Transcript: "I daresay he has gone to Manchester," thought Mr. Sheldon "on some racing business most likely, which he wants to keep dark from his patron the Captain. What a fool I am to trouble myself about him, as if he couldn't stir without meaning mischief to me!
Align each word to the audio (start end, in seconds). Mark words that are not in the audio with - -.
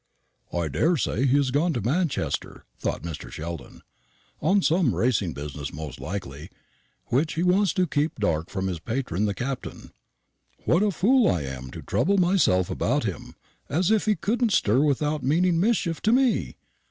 "I 0.51 0.67
daresay 0.67 1.27
he 1.27 1.37
has 1.37 1.51
gone 1.51 1.73
to 1.73 1.81
Manchester," 1.81 2.65
thought 2.79 3.03
Mr. 3.03 3.31
Sheldon 3.31 3.81
"on 4.41 4.63
some 4.63 4.95
racing 4.95 5.35
business 5.35 5.71
most 5.71 5.99
likely, 5.99 6.49
which 7.09 7.35
he 7.35 7.43
wants 7.43 7.71
to 7.73 7.85
keep 7.85 8.15
dark 8.19 8.49
from 8.49 8.65
his 8.65 8.79
patron 8.79 9.25
the 9.25 9.35
Captain. 9.35 9.91
What 10.65 10.81
a 10.81 10.89
fool 10.89 11.29
I 11.31 11.43
am 11.43 11.69
to 11.69 11.83
trouble 11.83 12.17
myself 12.17 12.71
about 12.71 13.03
him, 13.03 13.35
as 13.69 13.91
if 13.91 14.07
he 14.07 14.15
couldn't 14.15 14.53
stir 14.53 14.79
without 14.79 15.21
meaning 15.21 15.59
mischief 15.59 16.01
to 16.01 16.11
me! 16.11 16.57